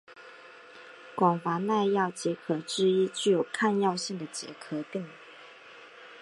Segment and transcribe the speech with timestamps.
[1.13, 5.07] 广泛耐药结核之一具有抗药性的结核病。